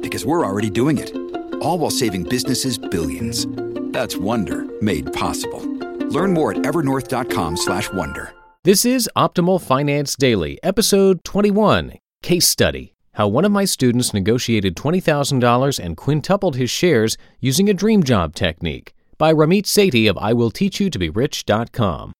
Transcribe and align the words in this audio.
because 0.00 0.24
we're 0.24 0.46
already 0.46 0.70
doing 0.70 0.96
it. 0.96 1.14
All 1.60 1.78
while 1.78 1.90
saving 1.90 2.22
businesses 2.24 2.78
billions. 2.78 3.46
That's 3.92 4.16
Wonder 4.16 4.64
made 4.80 5.12
possible. 5.12 5.60
Learn 6.08 6.32
more 6.32 6.52
at 6.52 6.58
evernorth.com/wonder. 6.58 8.32
This 8.62 8.84
is 8.84 9.08
Optimal 9.16 9.60
Finance 9.60 10.16
Daily, 10.16 10.58
episode 10.62 11.24
21, 11.24 11.94
case 12.22 12.46
study. 12.46 12.94
How 13.14 13.26
one 13.26 13.44
of 13.44 13.52
my 13.52 13.64
students 13.64 14.14
negotiated 14.14 14.76
$20,000 14.76 15.78
and 15.78 15.96
quintupled 15.96 16.56
his 16.56 16.70
shares 16.70 17.16
using 17.40 17.68
a 17.68 17.74
dream 17.74 18.02
job 18.02 18.34
technique 18.34 18.94
by 19.18 19.32
Ramit 19.32 19.64
Sethi 19.64 20.08
of 20.08 20.16
IWillTeachYouToBeRich.com. 20.16 22.12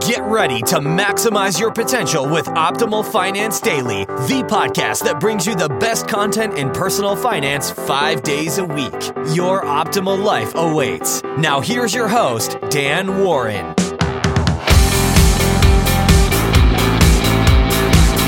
Get 0.00 0.22
ready 0.22 0.62
to 0.62 0.76
maximize 0.76 1.60
your 1.60 1.70
potential 1.70 2.26
with 2.26 2.46
Optimal 2.46 3.04
Finance 3.04 3.60
Daily, 3.60 4.06
the 4.06 4.42
podcast 4.48 5.04
that 5.04 5.20
brings 5.20 5.46
you 5.46 5.54
the 5.54 5.68
best 5.68 6.08
content 6.08 6.56
in 6.56 6.70
personal 6.70 7.14
finance 7.14 7.70
five 7.70 8.22
days 8.22 8.56
a 8.56 8.64
week. 8.64 8.94
Your 9.34 9.62
optimal 9.62 10.24
life 10.24 10.54
awaits. 10.54 11.22
Now, 11.36 11.60
here's 11.60 11.92
your 11.92 12.08
host, 12.08 12.56
Dan 12.70 13.22
Warren. 13.22 13.74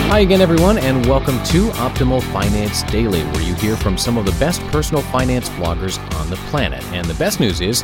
Hi 0.08 0.18
again, 0.18 0.42
everyone, 0.42 0.76
and 0.76 1.06
welcome 1.06 1.42
to 1.44 1.70
Optimal 1.70 2.22
Finance 2.34 2.82
Daily, 2.82 3.22
where 3.22 3.42
you 3.42 3.54
hear 3.54 3.76
from 3.78 3.96
some 3.96 4.18
of 4.18 4.26
the 4.26 4.32
best 4.32 4.60
personal 4.66 5.02
finance 5.04 5.48
bloggers 5.48 5.98
on 6.20 6.28
the 6.28 6.36
planet. 6.50 6.84
And 6.92 7.06
the 7.06 7.14
best 7.14 7.40
news 7.40 7.62
is, 7.62 7.82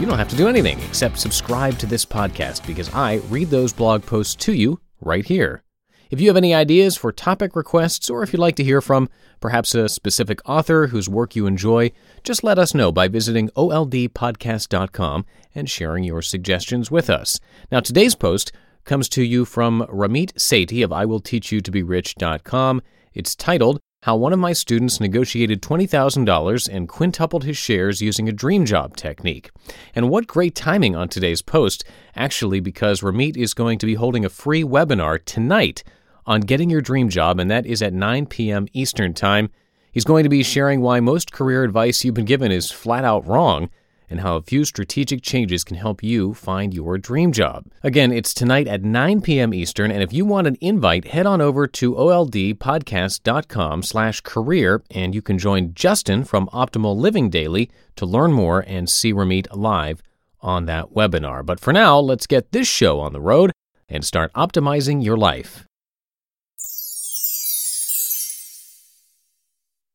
you 0.00 0.06
don't 0.06 0.18
have 0.18 0.28
to 0.28 0.36
do 0.36 0.48
anything 0.48 0.80
except 0.80 1.18
subscribe 1.18 1.78
to 1.78 1.86
this 1.86 2.04
podcast 2.04 2.66
because 2.66 2.92
I 2.94 3.16
read 3.28 3.48
those 3.48 3.72
blog 3.72 4.04
posts 4.04 4.34
to 4.44 4.52
you 4.52 4.80
right 5.00 5.24
here. 5.24 5.62
If 6.10 6.20
you 6.20 6.28
have 6.28 6.36
any 6.36 6.54
ideas 6.54 6.96
for 6.96 7.12
topic 7.12 7.56
requests, 7.56 8.10
or 8.10 8.22
if 8.22 8.32
you'd 8.32 8.38
like 8.38 8.56
to 8.56 8.64
hear 8.64 8.80
from 8.80 9.08
perhaps 9.40 9.74
a 9.74 9.88
specific 9.88 10.40
author 10.48 10.88
whose 10.88 11.08
work 11.08 11.34
you 11.34 11.46
enjoy, 11.46 11.92
just 12.22 12.44
let 12.44 12.58
us 12.58 12.74
know 12.74 12.92
by 12.92 13.08
visiting 13.08 13.48
oldpodcast.com 13.50 15.26
and 15.54 15.70
sharing 15.70 16.04
your 16.04 16.22
suggestions 16.22 16.90
with 16.90 17.08
us. 17.10 17.40
Now, 17.72 17.80
today's 17.80 18.14
post 18.14 18.52
comes 18.84 19.08
to 19.10 19.22
you 19.22 19.44
from 19.44 19.86
Ramit 19.88 20.34
Sethi 20.34 20.84
of 20.84 20.90
IWillTeachYouToBeRich.com. 20.90 22.82
It's 23.14 23.34
titled, 23.34 23.80
How 24.04 24.16
One 24.16 24.34
of 24.34 24.38
My 24.38 24.52
Students 24.52 25.00
Negotiated 25.00 25.62
$20,000 25.62 26.68
and 26.70 26.86
Quintupled 26.86 27.44
His 27.44 27.56
Shares 27.56 28.02
Using 28.02 28.28
a 28.28 28.32
Dream 28.32 28.66
Job 28.66 28.98
Technique. 28.98 29.50
And 29.94 30.10
what 30.10 30.26
great 30.26 30.54
timing 30.54 30.94
on 30.94 31.08
today's 31.08 31.40
post, 31.40 31.84
actually, 32.14 32.60
because 32.60 33.00
Ramit 33.00 33.34
is 33.34 33.54
going 33.54 33.78
to 33.78 33.86
be 33.86 33.94
holding 33.94 34.22
a 34.22 34.28
free 34.28 34.62
webinar 34.62 35.24
tonight 35.24 35.82
on 36.26 36.42
getting 36.42 36.68
your 36.68 36.82
dream 36.82 37.08
job, 37.08 37.40
and 37.40 37.50
that 37.50 37.64
is 37.64 37.80
at 37.80 37.94
9 37.94 38.26
p.m. 38.26 38.68
Eastern 38.74 39.14
Time. 39.14 39.48
He's 39.90 40.04
going 40.04 40.24
to 40.24 40.28
be 40.28 40.42
sharing 40.42 40.82
why 40.82 41.00
most 41.00 41.32
career 41.32 41.64
advice 41.64 42.04
you've 42.04 42.12
been 42.12 42.26
given 42.26 42.52
is 42.52 42.70
flat 42.70 43.06
out 43.06 43.26
wrong 43.26 43.70
and 44.08 44.20
how 44.20 44.36
a 44.36 44.42
few 44.42 44.64
strategic 44.64 45.22
changes 45.22 45.64
can 45.64 45.76
help 45.76 46.02
you 46.02 46.34
find 46.34 46.74
your 46.74 46.98
dream 46.98 47.32
job. 47.32 47.66
Again, 47.82 48.12
it's 48.12 48.34
tonight 48.34 48.68
at 48.68 48.82
9 48.82 49.20
p.m. 49.22 49.52
Eastern, 49.52 49.90
and 49.90 50.02
if 50.02 50.12
you 50.12 50.24
want 50.24 50.46
an 50.46 50.56
invite, 50.60 51.08
head 51.08 51.26
on 51.26 51.40
over 51.40 51.66
to 51.66 51.94
oldpodcast.com 51.94 53.82
slash 53.82 54.20
career, 54.20 54.82
and 54.90 55.14
you 55.14 55.22
can 55.22 55.38
join 55.38 55.74
Justin 55.74 56.24
from 56.24 56.48
Optimal 56.48 56.96
Living 56.96 57.30
Daily 57.30 57.70
to 57.96 58.06
learn 58.06 58.32
more 58.32 58.60
and 58.66 58.88
see 58.88 59.12
Ramit 59.12 59.46
live 59.54 60.02
on 60.40 60.66
that 60.66 60.90
webinar. 60.90 61.44
But 61.44 61.60
for 61.60 61.72
now, 61.72 61.98
let's 61.98 62.26
get 62.26 62.52
this 62.52 62.68
show 62.68 63.00
on 63.00 63.12
the 63.12 63.20
road 63.20 63.50
and 63.88 64.04
start 64.04 64.32
optimizing 64.34 65.04
your 65.04 65.16
life. 65.16 65.64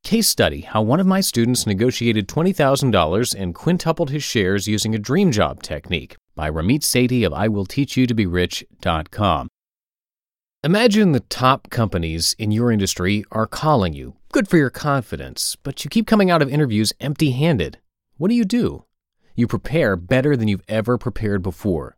Case 0.03 0.27
study 0.27 0.61
How 0.61 0.81
one 0.81 0.99
of 0.99 1.07
my 1.07 1.21
students 1.21 1.67
negotiated 1.67 2.27
$20,000 2.27 3.39
and 3.39 3.53
quintupled 3.53 4.09
his 4.09 4.23
shares 4.23 4.67
using 4.67 4.95
a 4.95 4.99
dream 4.99 5.31
job 5.31 5.61
technique 5.61 6.15
by 6.35 6.49
Ramit 6.49 6.81
Sethi 6.81 7.23
of 7.25 7.33
IWillTeachYouToBeRich.com. 7.33 9.47
Imagine 10.63 11.11
the 11.11 11.19
top 11.21 11.69
companies 11.69 12.35
in 12.39 12.51
your 12.51 12.71
industry 12.71 13.23
are 13.31 13.45
calling 13.45 13.93
you. 13.93 14.15
Good 14.31 14.47
for 14.47 14.57
your 14.57 14.69
confidence, 14.69 15.57
but 15.63 15.83
you 15.83 15.89
keep 15.89 16.07
coming 16.07 16.31
out 16.31 16.41
of 16.41 16.49
interviews 16.49 16.93
empty 16.99 17.31
handed. 17.31 17.77
What 18.17 18.29
do 18.29 18.35
you 18.35 18.45
do? 18.45 18.85
You 19.35 19.47
prepare 19.47 19.95
better 19.95 20.35
than 20.35 20.47
you've 20.47 20.63
ever 20.67 20.97
prepared 20.97 21.43
before. 21.43 21.95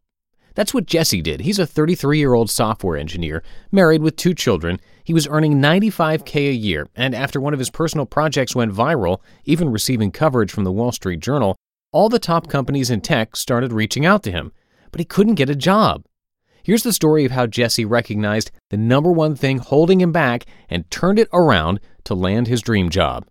That's 0.56 0.74
what 0.74 0.86
Jesse 0.86 1.22
did. 1.22 1.42
He's 1.42 1.60
a 1.60 1.66
33 1.66 2.20
year 2.20 2.34
old 2.34 2.50
software 2.50 2.98
engineer, 2.98 3.44
married 3.72 4.02
with 4.02 4.16
two 4.16 4.34
children. 4.34 4.80
He 5.04 5.14
was 5.14 5.28
earning 5.28 5.62
95K 5.62 6.50
a 6.50 6.54
year, 6.54 6.88
and 6.96 7.16
after 7.16 7.40
one 7.40 7.54
of 7.54 7.60
his 7.60 7.70
personal 7.70 8.06
projects 8.06 8.56
went 8.56 8.74
viral, 8.74 9.20
even 9.46 9.72
receiving 9.72 10.12
coverage 10.12 10.52
from 10.52 10.64
the 10.64 10.72
Wall 10.72 10.92
Street 10.92 11.20
Journal, 11.20 11.56
all 11.92 12.10
the 12.10 12.20
top 12.20 12.48
companies 12.48 12.90
in 12.90 13.02
tech 13.02 13.36
started 13.36 13.74
reaching 13.74 14.06
out 14.06 14.24
to 14.24 14.32
him. 14.32 14.52
But 14.92 15.00
he 15.00 15.06
couldn't 15.06 15.36
get 15.36 15.50
a 15.50 15.56
job. 15.56 16.06
Here's 16.64 16.84
the 16.84 16.94
story 16.94 17.26
of 17.26 17.32
how 17.32 17.48
Jesse 17.48 17.86
recognized 17.86 18.52
the 18.70 18.78
number 18.78 19.12
one 19.12 19.36
thing 19.36 19.58
holding 19.58 20.00
him 20.00 20.12
back 20.12 20.46
and 20.70 20.90
turned 20.92 21.18
it 21.18 21.30
around 21.34 21.80
to 22.04 22.14
land 22.14 22.48
his 22.48 22.62
dream 22.62 22.90
job. 22.90 23.26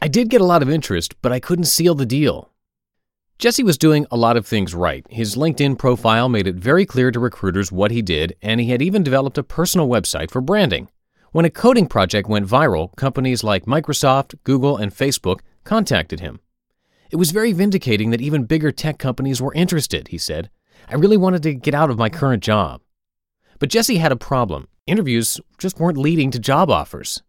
I 0.00 0.08
did 0.08 0.30
get 0.30 0.40
a 0.40 0.46
lot 0.46 0.62
of 0.62 0.70
interest, 0.70 1.20
but 1.20 1.32
I 1.32 1.40
couldn't 1.40 1.66
seal 1.66 1.94
the 1.94 2.06
deal. 2.06 2.49
Jesse 3.40 3.62
was 3.62 3.78
doing 3.78 4.06
a 4.10 4.18
lot 4.18 4.36
of 4.36 4.46
things 4.46 4.74
right. 4.74 5.02
His 5.08 5.34
LinkedIn 5.34 5.78
profile 5.78 6.28
made 6.28 6.46
it 6.46 6.56
very 6.56 6.84
clear 6.84 7.10
to 7.10 7.18
recruiters 7.18 7.72
what 7.72 7.90
he 7.90 8.02
did, 8.02 8.36
and 8.42 8.60
he 8.60 8.68
had 8.68 8.82
even 8.82 9.02
developed 9.02 9.38
a 9.38 9.42
personal 9.42 9.88
website 9.88 10.30
for 10.30 10.42
branding. 10.42 10.90
When 11.32 11.46
a 11.46 11.50
coding 11.50 11.86
project 11.86 12.28
went 12.28 12.46
viral, 12.46 12.94
companies 12.96 13.42
like 13.42 13.64
Microsoft, 13.64 14.34
Google, 14.44 14.76
and 14.76 14.94
Facebook 14.94 15.40
contacted 15.64 16.20
him. 16.20 16.40
It 17.10 17.16
was 17.16 17.30
very 17.30 17.54
vindicating 17.54 18.10
that 18.10 18.20
even 18.20 18.44
bigger 18.44 18.70
tech 18.72 18.98
companies 18.98 19.40
were 19.40 19.54
interested, 19.54 20.08
he 20.08 20.18
said. 20.18 20.50
I 20.86 20.96
really 20.96 21.16
wanted 21.16 21.42
to 21.44 21.54
get 21.54 21.72
out 21.72 21.88
of 21.88 21.96
my 21.96 22.10
current 22.10 22.42
job. 22.42 22.82
But 23.58 23.70
Jesse 23.70 23.96
had 23.96 24.12
a 24.12 24.16
problem. 24.16 24.68
Interviews 24.86 25.40
just 25.56 25.80
weren't 25.80 25.96
leading 25.96 26.30
to 26.32 26.38
job 26.38 26.68
offers. 26.68 27.22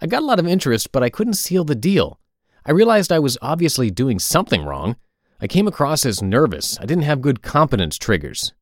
I 0.00 0.08
got 0.08 0.22
a 0.22 0.26
lot 0.26 0.40
of 0.40 0.48
interest, 0.48 0.90
but 0.90 1.04
I 1.04 1.10
couldn't 1.10 1.34
seal 1.34 1.62
the 1.62 1.76
deal. 1.76 2.18
I 2.66 2.72
realized 2.72 3.12
I 3.12 3.20
was 3.20 3.38
obviously 3.40 3.88
doing 3.88 4.18
something 4.18 4.64
wrong. 4.64 4.96
I 5.40 5.46
came 5.46 5.68
across 5.68 6.04
as 6.04 6.20
nervous. 6.20 6.78
I 6.80 6.86
didn't 6.86 7.04
have 7.04 7.20
good 7.20 7.42
competence 7.42 7.96
triggers. 7.96 8.52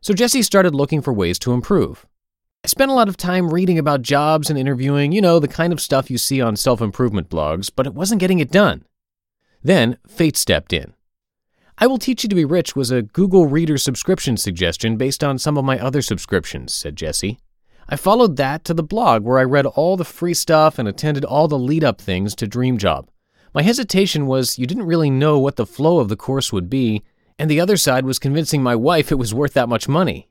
So 0.00 0.14
Jesse 0.14 0.42
started 0.42 0.74
looking 0.74 1.00
for 1.00 1.12
ways 1.12 1.38
to 1.40 1.52
improve. 1.52 2.06
I 2.64 2.68
spent 2.68 2.90
a 2.90 2.94
lot 2.94 3.08
of 3.08 3.16
time 3.16 3.50
reading 3.50 3.78
about 3.78 4.02
jobs 4.02 4.50
and 4.50 4.58
interviewing, 4.58 5.12
you 5.12 5.20
know, 5.20 5.38
the 5.38 5.46
kind 5.46 5.72
of 5.72 5.80
stuff 5.80 6.10
you 6.10 6.18
see 6.18 6.40
on 6.40 6.56
self 6.56 6.80
improvement 6.80 7.28
blogs, 7.30 7.70
but 7.74 7.86
it 7.86 7.94
wasn't 7.94 8.20
getting 8.20 8.40
it 8.40 8.50
done. 8.50 8.84
Then 9.62 9.98
fate 10.08 10.36
stepped 10.36 10.72
in. 10.72 10.94
I 11.78 11.86
Will 11.86 11.98
Teach 11.98 12.24
You 12.24 12.28
to 12.30 12.34
Be 12.34 12.44
Rich 12.44 12.74
was 12.74 12.90
a 12.90 13.02
Google 13.02 13.46
Reader 13.46 13.78
subscription 13.78 14.36
suggestion 14.36 14.96
based 14.96 15.22
on 15.22 15.38
some 15.38 15.56
of 15.56 15.64
my 15.64 15.78
other 15.78 16.02
subscriptions, 16.02 16.74
said 16.74 16.96
Jesse. 16.96 17.38
I 17.88 17.94
followed 17.94 18.36
that 18.38 18.64
to 18.64 18.74
the 18.74 18.82
blog 18.82 19.22
where 19.22 19.38
I 19.38 19.44
read 19.44 19.66
all 19.66 19.96
the 19.96 20.04
free 20.04 20.34
stuff 20.34 20.80
and 20.80 20.88
attended 20.88 21.24
all 21.24 21.46
the 21.46 21.58
lead 21.58 21.84
up 21.84 22.00
things 22.00 22.34
to 22.36 22.48
Dream 22.48 22.78
Job. 22.78 23.08
My 23.56 23.62
hesitation 23.62 24.26
was 24.26 24.58
you 24.58 24.66
didn't 24.66 24.84
really 24.84 25.08
know 25.08 25.38
what 25.38 25.56
the 25.56 25.64
flow 25.64 25.98
of 25.98 26.10
the 26.10 26.16
course 26.16 26.52
would 26.52 26.68
be, 26.68 27.02
and 27.38 27.50
the 27.50 27.58
other 27.58 27.78
side 27.78 28.04
was 28.04 28.18
convincing 28.18 28.62
my 28.62 28.76
wife 28.76 29.10
it 29.10 29.14
was 29.14 29.32
worth 29.32 29.54
that 29.54 29.70
much 29.70 29.88
money. 29.88 30.28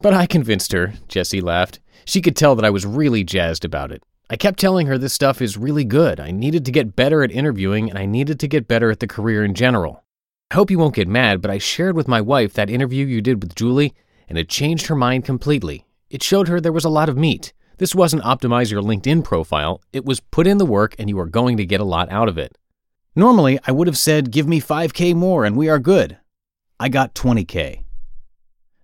But 0.00 0.14
I 0.14 0.24
convinced 0.24 0.72
her, 0.72 0.94
Jesse 1.08 1.42
laughed. 1.42 1.78
She 2.06 2.22
could 2.22 2.34
tell 2.34 2.54
that 2.54 2.64
I 2.64 2.70
was 2.70 2.86
really 2.86 3.22
jazzed 3.22 3.66
about 3.66 3.92
it. 3.92 4.02
I 4.30 4.36
kept 4.36 4.58
telling 4.58 4.86
her 4.86 4.96
this 4.96 5.12
stuff 5.12 5.42
is 5.42 5.58
really 5.58 5.84
good. 5.84 6.18
I 6.20 6.30
needed 6.30 6.64
to 6.64 6.72
get 6.72 6.96
better 6.96 7.22
at 7.22 7.30
interviewing 7.30 7.90
and 7.90 7.98
I 7.98 8.06
needed 8.06 8.40
to 8.40 8.48
get 8.48 8.66
better 8.66 8.90
at 8.90 9.00
the 9.00 9.06
career 9.06 9.44
in 9.44 9.52
general. 9.52 10.02
I 10.50 10.54
hope 10.54 10.70
you 10.70 10.78
won't 10.78 10.94
get 10.94 11.06
mad, 11.06 11.42
but 11.42 11.50
I 11.50 11.58
shared 11.58 11.96
with 11.96 12.08
my 12.08 12.22
wife 12.22 12.54
that 12.54 12.70
interview 12.70 13.04
you 13.04 13.20
did 13.20 13.42
with 13.42 13.56
Julie, 13.56 13.92
and 14.26 14.38
it 14.38 14.48
changed 14.48 14.86
her 14.86 14.96
mind 14.96 15.26
completely. 15.26 15.84
It 16.08 16.22
showed 16.22 16.48
her 16.48 16.62
there 16.62 16.72
was 16.72 16.86
a 16.86 16.88
lot 16.88 17.10
of 17.10 17.18
meat. 17.18 17.52
This 17.78 17.94
wasn't 17.94 18.24
optimize 18.24 18.72
your 18.72 18.82
LinkedIn 18.82 19.22
profile, 19.22 19.80
it 19.92 20.04
was 20.04 20.18
put 20.18 20.46
in 20.48 20.58
the 20.58 20.66
work 20.66 20.96
and 20.98 21.08
you 21.08 21.18
are 21.20 21.26
going 21.26 21.56
to 21.56 21.64
get 21.64 21.80
a 21.80 21.84
lot 21.84 22.10
out 22.10 22.28
of 22.28 22.36
it. 22.36 22.58
Normally, 23.14 23.58
I 23.66 23.72
would 23.72 23.86
have 23.86 23.96
said, 23.96 24.32
Give 24.32 24.48
me 24.48 24.60
5K 24.60 25.14
more 25.14 25.44
and 25.44 25.56
we 25.56 25.68
are 25.68 25.78
good. 25.78 26.18
I 26.80 26.88
got 26.88 27.14
20K. 27.14 27.84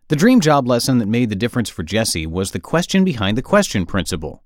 The 0.08 0.16
dream 0.16 0.40
job 0.40 0.68
lesson 0.68 0.98
that 0.98 1.06
made 1.06 1.28
the 1.28 1.36
difference 1.36 1.68
for 1.68 1.82
Jesse 1.82 2.26
was 2.26 2.52
the 2.52 2.60
question 2.60 3.04
behind 3.04 3.36
the 3.36 3.42
question 3.42 3.84
principle. 3.84 4.44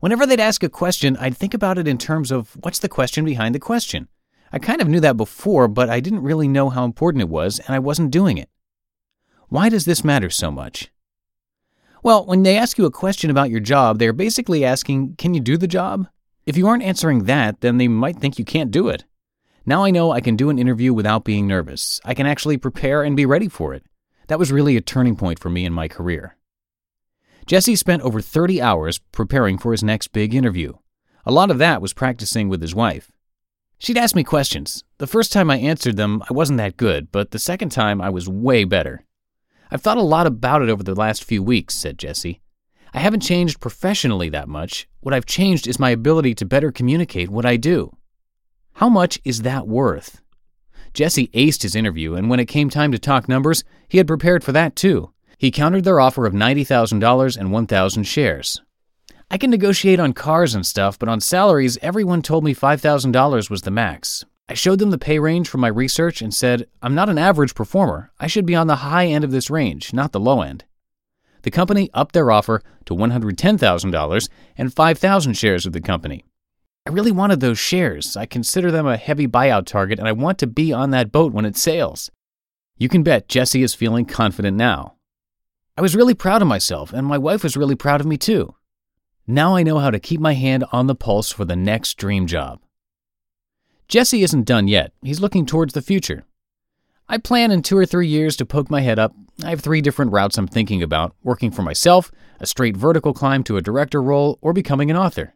Whenever 0.00 0.26
they'd 0.26 0.40
ask 0.40 0.62
a 0.62 0.68
question, 0.68 1.16
I'd 1.18 1.36
think 1.36 1.52
about 1.52 1.76
it 1.76 1.88
in 1.88 1.98
terms 1.98 2.30
of 2.30 2.56
what's 2.60 2.78
the 2.78 2.88
question 2.88 3.24
behind 3.24 3.54
the 3.54 3.58
question? 3.60 4.08
I 4.52 4.58
kind 4.58 4.80
of 4.80 4.88
knew 4.88 5.00
that 5.00 5.16
before, 5.16 5.68
but 5.68 5.90
I 5.90 6.00
didn't 6.00 6.22
really 6.22 6.48
know 6.48 6.70
how 6.70 6.84
important 6.84 7.22
it 7.22 7.28
was, 7.28 7.58
and 7.58 7.74
I 7.74 7.78
wasn't 7.78 8.10
doing 8.10 8.38
it. 8.38 8.48
Why 9.48 9.68
does 9.68 9.84
this 9.84 10.04
matter 10.04 10.30
so 10.30 10.50
much? 10.50 10.90
Well, 12.06 12.24
when 12.24 12.44
they 12.44 12.56
ask 12.56 12.78
you 12.78 12.86
a 12.86 12.90
question 12.92 13.30
about 13.30 13.50
your 13.50 13.58
job, 13.58 13.98
they're 13.98 14.12
basically 14.12 14.64
asking, 14.64 15.16
Can 15.16 15.34
you 15.34 15.40
do 15.40 15.56
the 15.56 15.66
job? 15.66 16.06
If 16.46 16.56
you 16.56 16.68
aren't 16.68 16.84
answering 16.84 17.24
that, 17.24 17.62
then 17.62 17.78
they 17.78 17.88
might 17.88 18.18
think 18.18 18.38
you 18.38 18.44
can't 18.44 18.70
do 18.70 18.86
it. 18.86 19.04
Now 19.66 19.82
I 19.82 19.90
know 19.90 20.12
I 20.12 20.20
can 20.20 20.36
do 20.36 20.48
an 20.48 20.56
interview 20.56 20.94
without 20.94 21.24
being 21.24 21.48
nervous. 21.48 22.00
I 22.04 22.14
can 22.14 22.24
actually 22.24 22.58
prepare 22.58 23.02
and 23.02 23.16
be 23.16 23.26
ready 23.26 23.48
for 23.48 23.74
it. 23.74 23.82
That 24.28 24.38
was 24.38 24.52
really 24.52 24.76
a 24.76 24.80
turning 24.80 25.16
point 25.16 25.40
for 25.40 25.50
me 25.50 25.64
in 25.64 25.72
my 25.72 25.88
career. 25.88 26.36
Jesse 27.44 27.74
spent 27.74 28.02
over 28.02 28.20
30 28.20 28.62
hours 28.62 29.00
preparing 29.10 29.58
for 29.58 29.72
his 29.72 29.82
next 29.82 30.12
big 30.12 30.32
interview. 30.32 30.74
A 31.24 31.32
lot 31.32 31.50
of 31.50 31.58
that 31.58 31.82
was 31.82 31.92
practicing 31.92 32.48
with 32.48 32.62
his 32.62 32.72
wife. 32.72 33.10
She'd 33.78 33.98
ask 33.98 34.14
me 34.14 34.22
questions. 34.22 34.84
The 34.98 35.08
first 35.08 35.32
time 35.32 35.50
I 35.50 35.58
answered 35.58 35.96
them, 35.96 36.22
I 36.30 36.32
wasn't 36.32 36.58
that 36.58 36.76
good, 36.76 37.10
but 37.10 37.32
the 37.32 37.40
second 37.40 37.70
time 37.70 38.00
I 38.00 38.10
was 38.10 38.28
way 38.28 38.62
better. 38.62 39.05
I've 39.70 39.82
thought 39.82 39.96
a 39.96 40.02
lot 40.02 40.26
about 40.26 40.62
it 40.62 40.68
over 40.68 40.82
the 40.82 40.94
last 40.94 41.24
few 41.24 41.42
weeks, 41.42 41.74
said 41.74 41.98
Jesse. 41.98 42.40
I 42.94 43.00
haven't 43.00 43.20
changed 43.20 43.60
professionally 43.60 44.28
that 44.30 44.48
much. 44.48 44.88
What 45.00 45.12
I've 45.12 45.26
changed 45.26 45.66
is 45.66 45.78
my 45.78 45.90
ability 45.90 46.34
to 46.36 46.46
better 46.46 46.72
communicate 46.72 47.28
what 47.28 47.44
I 47.44 47.56
do. 47.56 47.96
How 48.74 48.88
much 48.88 49.18
is 49.24 49.42
that 49.42 49.66
worth? 49.66 50.20
Jesse 50.94 51.28
aced 51.28 51.62
his 51.62 51.74
interview, 51.74 52.14
and 52.14 52.30
when 52.30 52.40
it 52.40 52.46
came 52.46 52.70
time 52.70 52.92
to 52.92 52.98
talk 52.98 53.28
numbers, 53.28 53.64
he 53.88 53.98
had 53.98 54.06
prepared 54.06 54.42
for 54.42 54.52
that 54.52 54.76
too. 54.76 55.12
He 55.36 55.50
countered 55.50 55.84
their 55.84 56.00
offer 56.00 56.26
of 56.26 56.32
$90,000 56.32 57.36
and 57.36 57.52
1,000 57.52 58.04
shares. 58.04 58.62
I 59.30 59.38
can 59.38 59.50
negotiate 59.50 60.00
on 60.00 60.12
cars 60.12 60.54
and 60.54 60.64
stuff, 60.64 60.98
but 60.98 61.08
on 61.08 61.20
salaries, 61.20 61.78
everyone 61.82 62.22
told 62.22 62.44
me 62.44 62.54
$5,000 62.54 63.50
was 63.50 63.62
the 63.62 63.70
max. 63.70 64.24
I 64.48 64.54
showed 64.54 64.78
them 64.78 64.90
the 64.90 64.98
pay 64.98 65.18
range 65.18 65.48
from 65.48 65.60
my 65.60 65.68
research 65.68 66.22
and 66.22 66.32
said, 66.32 66.68
I'm 66.80 66.94
not 66.94 67.08
an 67.08 67.18
average 67.18 67.54
performer. 67.54 68.12
I 68.20 68.28
should 68.28 68.46
be 68.46 68.54
on 68.54 68.68
the 68.68 68.76
high 68.76 69.06
end 69.06 69.24
of 69.24 69.32
this 69.32 69.50
range, 69.50 69.92
not 69.92 70.12
the 70.12 70.20
low 70.20 70.40
end. 70.40 70.64
The 71.42 71.50
company 71.50 71.90
upped 71.94 72.12
their 72.12 72.30
offer 72.30 72.62
to 72.84 72.94
$110,000 72.94 74.28
and 74.56 74.72
5,000 74.72 75.34
shares 75.34 75.66
of 75.66 75.72
the 75.72 75.80
company. 75.80 76.24
I 76.86 76.90
really 76.90 77.10
wanted 77.10 77.40
those 77.40 77.58
shares. 77.58 78.16
I 78.16 78.26
consider 78.26 78.70
them 78.70 78.86
a 78.86 78.96
heavy 78.96 79.26
buyout 79.26 79.66
target 79.66 79.98
and 79.98 80.06
I 80.06 80.12
want 80.12 80.38
to 80.38 80.46
be 80.46 80.72
on 80.72 80.90
that 80.90 81.10
boat 81.10 81.32
when 81.32 81.44
it 81.44 81.56
sails. 81.56 82.10
You 82.78 82.88
can 82.88 83.02
bet 83.02 83.28
Jesse 83.28 83.62
is 83.62 83.74
feeling 83.74 84.04
confident 84.04 84.56
now. 84.56 84.94
I 85.76 85.82
was 85.82 85.96
really 85.96 86.14
proud 86.14 86.40
of 86.40 86.48
myself, 86.48 86.92
and 86.92 87.06
my 87.06 87.18
wife 87.18 87.42
was 87.42 87.56
really 87.56 87.74
proud 87.74 88.00
of 88.00 88.06
me 88.06 88.16
too. 88.16 88.54
Now 89.26 89.56
I 89.56 89.62
know 89.62 89.78
how 89.78 89.90
to 89.90 89.98
keep 89.98 90.20
my 90.20 90.34
hand 90.34 90.64
on 90.72 90.86
the 90.86 90.94
pulse 90.94 91.32
for 91.32 91.44
the 91.44 91.56
next 91.56 91.94
dream 91.94 92.26
job. 92.26 92.60
Jesse 93.88 94.22
isn't 94.22 94.46
done 94.46 94.66
yet. 94.66 94.92
He's 95.02 95.20
looking 95.20 95.46
towards 95.46 95.72
the 95.72 95.82
future. 95.82 96.24
I 97.08 97.18
plan 97.18 97.52
in 97.52 97.62
two 97.62 97.78
or 97.78 97.86
three 97.86 98.08
years 98.08 98.36
to 98.36 98.46
poke 98.46 98.68
my 98.68 98.80
head 98.80 98.98
up. 98.98 99.14
I 99.44 99.50
have 99.50 99.60
three 99.60 99.80
different 99.80 100.10
routes 100.10 100.36
I'm 100.36 100.48
thinking 100.48 100.82
about 100.82 101.14
working 101.22 101.52
for 101.52 101.62
myself, 101.62 102.10
a 102.40 102.46
straight 102.46 102.76
vertical 102.76 103.12
climb 103.12 103.44
to 103.44 103.56
a 103.56 103.62
director 103.62 104.02
role, 104.02 104.38
or 104.40 104.52
becoming 104.52 104.90
an 104.90 104.96
author. 104.96 105.34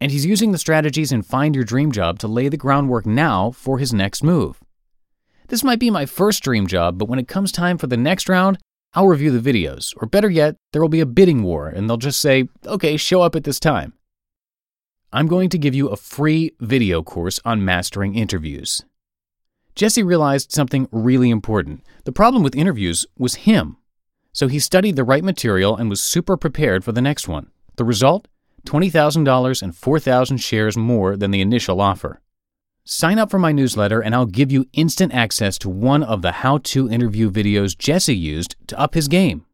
And 0.00 0.10
he's 0.10 0.24
using 0.24 0.52
the 0.52 0.58
strategies 0.58 1.12
in 1.12 1.22
Find 1.22 1.54
Your 1.54 1.64
Dream 1.64 1.92
Job 1.92 2.18
to 2.20 2.28
lay 2.28 2.48
the 2.48 2.56
groundwork 2.56 3.04
now 3.04 3.50
for 3.50 3.78
his 3.78 3.92
next 3.92 4.24
move. 4.24 4.60
This 5.48 5.62
might 5.62 5.78
be 5.78 5.90
my 5.90 6.06
first 6.06 6.42
dream 6.42 6.66
job, 6.66 6.96
but 6.96 7.08
when 7.08 7.18
it 7.18 7.28
comes 7.28 7.52
time 7.52 7.76
for 7.76 7.86
the 7.86 7.98
next 7.98 8.30
round, 8.30 8.56
I'll 8.94 9.08
review 9.08 9.38
the 9.38 9.52
videos, 9.52 9.92
or 9.98 10.06
better 10.06 10.30
yet, 10.30 10.56
there 10.72 10.80
will 10.80 10.88
be 10.88 11.00
a 11.00 11.06
bidding 11.06 11.42
war 11.42 11.68
and 11.68 11.88
they'll 11.88 11.98
just 11.98 12.20
say, 12.20 12.48
okay, 12.64 12.96
show 12.96 13.20
up 13.20 13.36
at 13.36 13.44
this 13.44 13.60
time. 13.60 13.92
I'm 15.12 15.26
going 15.26 15.48
to 15.48 15.58
give 15.58 15.74
you 15.74 15.88
a 15.88 15.96
free 15.96 16.52
video 16.60 17.02
course 17.02 17.40
on 17.44 17.64
mastering 17.64 18.14
interviews. 18.14 18.84
Jesse 19.74 20.04
realized 20.04 20.52
something 20.52 20.88
really 20.92 21.30
important. 21.30 21.82
The 22.04 22.12
problem 22.12 22.44
with 22.44 22.54
interviews 22.54 23.06
was 23.18 23.46
him. 23.46 23.76
So 24.32 24.46
he 24.46 24.60
studied 24.60 24.94
the 24.94 25.02
right 25.02 25.24
material 25.24 25.76
and 25.76 25.90
was 25.90 26.00
super 26.00 26.36
prepared 26.36 26.84
for 26.84 26.92
the 26.92 27.02
next 27.02 27.26
one. 27.26 27.50
The 27.74 27.84
result? 27.84 28.28
$20,000 28.66 29.62
and 29.62 29.74
4,000 29.74 30.36
shares 30.36 30.76
more 30.76 31.16
than 31.16 31.32
the 31.32 31.40
initial 31.40 31.80
offer. 31.80 32.20
Sign 32.84 33.18
up 33.18 33.32
for 33.32 33.38
my 33.38 33.50
newsletter 33.50 34.00
and 34.00 34.14
I'll 34.14 34.26
give 34.26 34.52
you 34.52 34.68
instant 34.74 35.12
access 35.12 35.58
to 35.58 35.68
one 35.68 36.04
of 36.04 36.22
the 36.22 36.32
how 36.32 36.58
to 36.58 36.88
interview 36.88 37.32
videos 37.32 37.76
Jesse 37.76 38.14
used 38.16 38.54
to 38.68 38.78
up 38.78 38.94
his 38.94 39.08
game. 39.08 39.44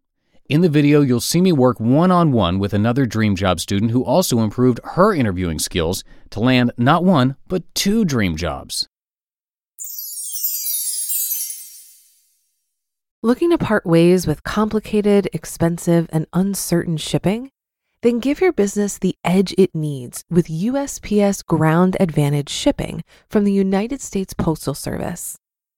In 0.48 0.60
the 0.60 0.69
video, 0.69 1.00
you'll 1.00 1.20
see 1.20 1.40
me 1.40 1.50
work 1.50 1.81
one 1.81 2.12
on 2.12 2.31
one 2.31 2.60
with 2.60 2.72
another 2.72 3.04
Dream 3.04 3.34
Job 3.34 3.58
student 3.58 3.90
who 3.90 4.04
also 4.04 4.38
improved 4.38 4.78
her 4.84 5.12
interviewing 5.12 5.58
skills 5.58 6.04
to 6.31 6.38
land 6.38 6.70
not 6.78 7.02
one, 7.02 7.34
but 7.48 7.64
two 7.75 8.04
dream 8.04 8.37
jobs. 8.37 8.87
Looking 13.25 13.50
to 13.50 13.58
part 13.58 13.84
ways 13.84 14.28
with 14.28 14.44
complicated, 14.44 15.28
expensive, 15.32 16.06
and 16.12 16.28
uncertain 16.32 16.96
shipping? 16.96 17.50
Then 18.02 18.20
give 18.20 18.40
your 18.40 18.52
business 18.52 18.98
the 18.98 19.16
edge 19.25 19.52
it 19.58 19.75
needs 19.75 20.22
with 20.31 20.46
USPS 20.46 21.44
Ground 21.44 21.96
Advantage 21.98 22.50
shipping 22.50 23.02
from 23.28 23.43
the 23.43 23.52
United 23.52 24.00
States 24.00 24.32
Postal 24.32 24.75
Service. 24.75 25.38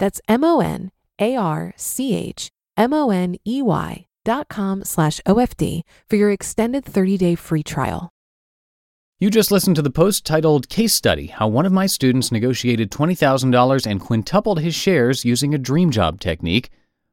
That's 0.00 0.20
M 0.26 0.42
O 0.42 0.58
N 0.60 0.90
A 1.20 1.36
R 1.36 1.72
C 1.76 2.16
H 2.16 2.50
M 2.76 2.92
O 2.92 3.10
N 3.10 3.36
E 3.46 3.62
Y 3.62 4.06
dot 4.24 4.48
com 4.48 4.84
slash 4.84 5.20
OFD 5.26 5.82
for 6.08 6.16
your 6.16 6.32
extended 6.32 6.84
30 6.84 7.16
day 7.16 7.36
free 7.36 7.62
trial. 7.62 8.10
You 9.20 9.28
just 9.28 9.52
listened 9.52 9.76
to 9.76 9.82
the 9.82 9.90
post 9.90 10.24
titled 10.24 10.70
Case 10.70 10.94
Study 10.94 11.26
How 11.26 11.46
One 11.46 11.66
of 11.66 11.72
My 11.72 11.84
Students 11.84 12.32
Negotiated 12.32 12.90
$20,000 12.90 13.86
and 13.86 14.00
Quintupled 14.00 14.60
His 14.60 14.74
Shares 14.74 15.26
Using 15.26 15.52
a 15.52 15.58
Dream 15.58 15.90
Job 15.90 16.20
Technique 16.20 16.70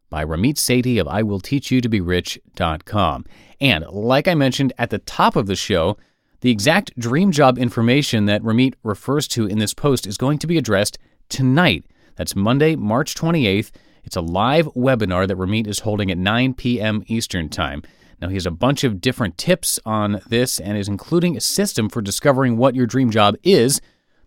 by 0.10 0.24
Ramit 0.24 0.54
Sethi 0.54 1.02
of 1.02 1.08
IWillTeachYouToBeRich.com. 1.08 3.26
And 3.60 3.86
like 3.88 4.30
I 4.30 4.36
mentioned 4.36 4.72
at 4.78 4.90
the 4.90 5.00
top 5.00 5.36
of 5.36 5.48
the 5.48 5.58
show, 5.58 5.98
the 6.40 6.50
exact 6.50 6.98
dream 6.98 7.34
job 7.34 7.58
information 7.58 8.24
that 8.28 8.42
Ramit 8.42 8.76
refers 8.84 9.28
to 9.30 9.46
in 9.46 9.60
this 9.60 9.74
post 9.74 10.08
is 10.08 10.16
going 10.16 10.40
to 10.40 10.48
be 10.48 10.58
addressed 10.58 10.98
tonight. 11.28 11.84
That's 12.18 12.36
Monday, 12.36 12.76
March 12.76 13.14
28th. 13.14 13.72
It's 14.04 14.16
a 14.16 14.22
live 14.22 14.66
webinar 14.68 15.28
that 15.28 15.38
Ramit 15.38 15.68
is 15.68 15.80
holding 15.80 16.10
at 16.10 16.18
9 16.18 16.56
p.m. 16.56 17.04
Eastern 17.08 17.48
Time. 17.48 17.84
Now, 18.20 18.30
he 18.30 18.34
has 18.34 18.48
a 18.48 18.52
bunch 18.52 18.84
of 18.84 19.00
different 19.00 19.38
tips 19.38 19.80
on 19.86 20.22
this 20.28 20.60
and 20.60 20.78
is 20.78 20.88
including 20.88 21.38
a 21.38 21.42
system 21.42 21.90
for 21.90 22.02
discovering 22.02 22.58
what 22.58 22.74
your 22.74 22.88
dream 22.88 23.12
job 23.12 23.36
is, 23.44 23.80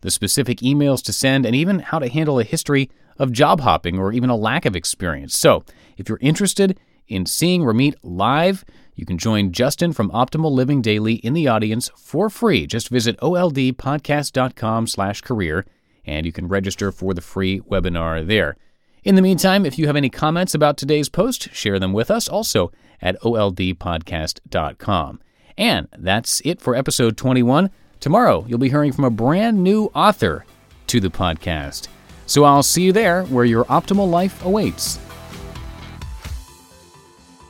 the 0.03 0.11
specific 0.13 0.59
emails 0.59 1.03
to 1.05 1.13
send, 1.13 1.45
and 1.45 1.57
even 1.57 1.81
how 1.81 1.99
to 1.99 2.09
handle 2.09 2.39
a 2.39 2.45
history 2.45 2.89
of 3.19 3.33
job 3.33 3.61
hopping 3.61 3.99
or 3.99 4.13
even 4.13 4.31
a 4.31 4.37
lack 4.37 4.65
of 4.65 4.77
experience. 4.77 5.37
So, 5.37 5.65
if 5.97 6.09
you're 6.09 6.19
interested 6.21 6.79
in 7.09 7.27
seeing 7.27 7.63
Ramit 7.63 7.95
live, 8.05 8.65
you 8.95 9.05
can 9.05 9.19
join 9.19 9.51
Justin 9.51 9.93
from 9.93 10.11
Optimal 10.13 10.53
Living 10.53 10.81
Daily 10.81 11.15
in 11.15 11.33
the 11.33 11.49
audience 11.49 11.91
for 11.97 12.31
free. 12.31 12.69
Just 12.69 12.89
visit 12.89 13.19
oldpodcast.com 13.19 14.87
slash 14.87 15.21
career, 15.23 15.67
and 16.11 16.27
you 16.27 16.33
can 16.33 16.49
register 16.49 16.91
for 16.91 17.15
the 17.15 17.21
free 17.21 17.61
webinar 17.61 18.27
there. 18.27 18.57
In 19.05 19.15
the 19.15 19.23
meantime, 19.23 19.65
if 19.65 19.79
you 19.79 19.87
have 19.87 19.97
any 19.97 20.11
comments 20.11 20.55
about 20.55 20.77
today's 20.77 21.09
post, 21.09 21.55
share 21.55 21.79
them 21.79 21.93
with 21.93 22.11
us 22.11 22.29
also 22.29 22.73
at 23.01 23.19
oldpodcast.com. 23.21 25.21
And 25.57 25.89
that's 25.97 26.43
it 26.45 26.61
for 26.61 26.75
episode 26.75 27.17
21. 27.17 27.71
Tomorrow, 28.01 28.45
you'll 28.49 28.59
be 28.59 28.69
hearing 28.69 28.93
from 28.93 29.05
a 29.05 29.11
brand 29.11 29.63
new 29.63 29.87
author 29.95 30.45
to 30.89 31.01
the 31.01 31.11
podcast. 31.11 31.89
So 32.27 32.45
I'll 32.45 32.63
see 32.63 32.83
you 32.83 32.93
there 32.93 33.25
where 33.25 33.45
your 33.45 33.65
optimal 33.67 34.11
life 34.11 34.45
awaits. 34.45 34.99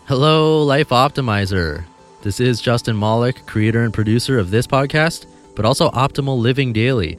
Hello, 0.06 0.62
Life 0.64 0.88
Optimizer. 0.88 1.84
This 2.22 2.40
is 2.40 2.60
Justin 2.60 2.98
Malik, 2.98 3.46
creator 3.46 3.82
and 3.82 3.94
producer 3.94 4.38
of 4.38 4.50
this 4.50 4.66
podcast, 4.66 5.26
but 5.56 5.64
also 5.64 5.90
Optimal 5.90 6.38
Living 6.38 6.72
Daily, 6.72 7.18